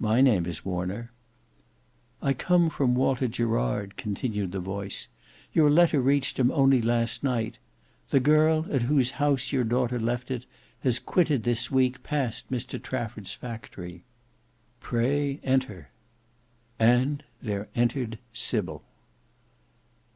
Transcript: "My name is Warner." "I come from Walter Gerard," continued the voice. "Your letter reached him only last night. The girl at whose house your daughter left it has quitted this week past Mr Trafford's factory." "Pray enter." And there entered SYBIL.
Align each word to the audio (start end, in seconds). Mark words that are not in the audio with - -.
"My 0.00 0.20
name 0.20 0.44
is 0.46 0.64
Warner." 0.64 1.12
"I 2.20 2.32
come 2.32 2.68
from 2.68 2.96
Walter 2.96 3.28
Gerard," 3.28 3.96
continued 3.96 4.50
the 4.50 4.58
voice. 4.58 5.06
"Your 5.52 5.70
letter 5.70 6.00
reached 6.00 6.36
him 6.40 6.50
only 6.50 6.82
last 6.82 7.22
night. 7.22 7.60
The 8.10 8.18
girl 8.18 8.66
at 8.72 8.82
whose 8.82 9.12
house 9.22 9.52
your 9.52 9.62
daughter 9.62 10.00
left 10.00 10.32
it 10.32 10.46
has 10.80 10.98
quitted 10.98 11.44
this 11.44 11.70
week 11.70 12.02
past 12.02 12.50
Mr 12.50 12.82
Trafford's 12.82 13.34
factory." 13.34 14.02
"Pray 14.80 15.38
enter." 15.44 15.90
And 16.80 17.22
there 17.40 17.68
entered 17.76 18.18
SYBIL. 18.32 18.82